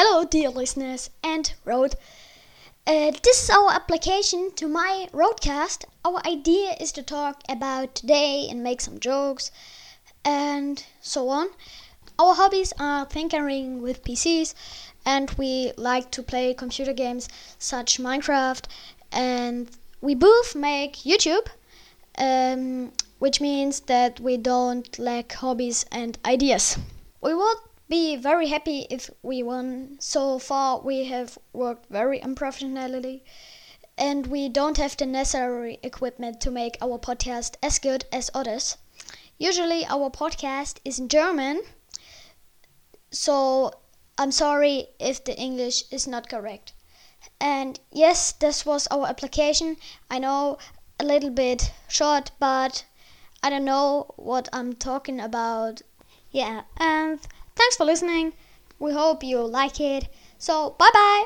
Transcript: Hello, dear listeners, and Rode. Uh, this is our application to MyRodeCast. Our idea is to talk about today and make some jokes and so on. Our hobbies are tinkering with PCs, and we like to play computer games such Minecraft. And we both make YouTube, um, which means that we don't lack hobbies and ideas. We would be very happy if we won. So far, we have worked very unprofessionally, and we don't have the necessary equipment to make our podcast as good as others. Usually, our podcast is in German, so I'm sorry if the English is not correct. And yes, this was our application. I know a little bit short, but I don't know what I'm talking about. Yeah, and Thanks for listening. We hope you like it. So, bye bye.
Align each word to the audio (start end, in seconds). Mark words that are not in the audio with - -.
Hello, 0.00 0.24
dear 0.24 0.48
listeners, 0.50 1.10
and 1.24 1.52
Rode. 1.64 1.96
Uh, 2.86 3.10
this 3.24 3.42
is 3.42 3.50
our 3.50 3.72
application 3.72 4.52
to 4.52 4.68
MyRodeCast. 4.68 5.86
Our 6.04 6.24
idea 6.24 6.76
is 6.78 6.92
to 6.92 7.02
talk 7.02 7.42
about 7.48 7.96
today 7.96 8.46
and 8.48 8.62
make 8.62 8.80
some 8.80 9.00
jokes 9.00 9.50
and 10.24 10.84
so 11.00 11.28
on. 11.30 11.48
Our 12.16 12.36
hobbies 12.36 12.72
are 12.78 13.06
tinkering 13.06 13.82
with 13.82 14.04
PCs, 14.04 14.54
and 15.04 15.32
we 15.32 15.72
like 15.76 16.12
to 16.12 16.22
play 16.22 16.54
computer 16.54 16.92
games 16.92 17.28
such 17.58 17.98
Minecraft. 17.98 18.66
And 19.10 19.68
we 20.00 20.14
both 20.14 20.54
make 20.54 20.98
YouTube, 20.98 21.48
um, 22.16 22.92
which 23.18 23.40
means 23.40 23.80
that 23.80 24.20
we 24.20 24.36
don't 24.36 24.96
lack 24.96 25.32
hobbies 25.32 25.84
and 25.90 26.16
ideas. 26.24 26.78
We 27.20 27.34
would 27.34 27.58
be 27.88 28.16
very 28.16 28.48
happy 28.48 28.86
if 28.90 29.10
we 29.22 29.42
won. 29.42 29.96
So 30.00 30.38
far, 30.38 30.80
we 30.80 31.04
have 31.04 31.38
worked 31.52 31.90
very 31.90 32.22
unprofessionally, 32.22 33.24
and 33.96 34.26
we 34.26 34.48
don't 34.48 34.76
have 34.76 34.96
the 34.96 35.06
necessary 35.06 35.78
equipment 35.82 36.40
to 36.42 36.50
make 36.50 36.76
our 36.80 36.98
podcast 36.98 37.56
as 37.62 37.78
good 37.78 38.04
as 38.12 38.30
others. 38.34 38.76
Usually, 39.38 39.86
our 39.86 40.10
podcast 40.10 40.78
is 40.84 40.98
in 40.98 41.08
German, 41.08 41.62
so 43.10 43.72
I'm 44.18 44.32
sorry 44.32 44.88
if 44.98 45.24
the 45.24 45.38
English 45.38 45.84
is 45.90 46.06
not 46.06 46.28
correct. 46.28 46.72
And 47.40 47.78
yes, 47.92 48.32
this 48.32 48.66
was 48.66 48.86
our 48.90 49.06
application. 49.06 49.76
I 50.10 50.18
know 50.18 50.58
a 51.00 51.04
little 51.04 51.30
bit 51.30 51.72
short, 51.88 52.32
but 52.38 52.84
I 53.42 53.50
don't 53.50 53.64
know 53.64 54.12
what 54.16 54.48
I'm 54.52 54.72
talking 54.74 55.20
about. 55.20 55.82
Yeah, 56.30 56.62
and 56.76 57.20
Thanks 57.58 57.76
for 57.76 57.84
listening. 57.84 58.32
We 58.78 58.92
hope 58.92 59.22
you 59.22 59.40
like 59.46 59.80
it. 59.80 60.08
So, 60.38 60.76
bye 60.78 60.90
bye. 60.94 61.24